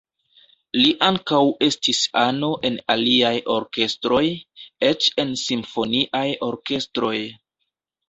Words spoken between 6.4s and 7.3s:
orkestroj.